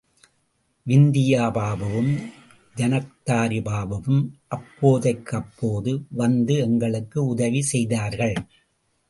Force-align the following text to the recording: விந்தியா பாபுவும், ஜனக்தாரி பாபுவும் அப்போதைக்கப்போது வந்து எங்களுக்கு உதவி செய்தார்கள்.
விந்தியா 0.87 1.43
பாபுவும், 1.51 2.09
ஜனக்தாரி 2.75 3.59
பாபுவும் 3.61 4.23
அப்போதைக்கப்போது 4.55 5.93
வந்து 6.11 6.55
எங்களுக்கு 6.57 7.25
உதவி 7.25 7.61
செய்தார்கள். 7.61 8.35